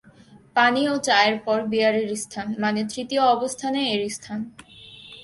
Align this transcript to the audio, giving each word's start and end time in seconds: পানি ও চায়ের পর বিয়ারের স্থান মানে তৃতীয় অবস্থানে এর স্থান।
পানি 0.55 0.81
ও 0.87 0.95
চায়ের 1.07 1.37
পর 1.45 1.59
বিয়ারের 1.71 2.09
স্থান 2.15 2.47
মানে 2.59 2.81
তৃতীয় 2.91 3.23
অবস্থানে 3.35 3.79
এর 3.93 4.01
স্থান। 4.09 4.39